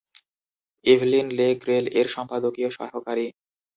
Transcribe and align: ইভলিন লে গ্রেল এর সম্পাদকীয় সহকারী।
ইভলিন 0.85 1.27
লে 1.37 1.47
গ্রেল 1.61 1.85
এর 1.99 2.07
সম্পাদকীয় 2.07 2.69
সহকারী। 2.77 3.27